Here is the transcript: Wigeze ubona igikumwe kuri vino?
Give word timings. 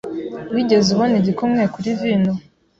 Wigeze 0.53 0.87
ubona 0.91 1.15
igikumwe 1.21 1.63
kuri 1.73 1.89
vino? 1.99 2.33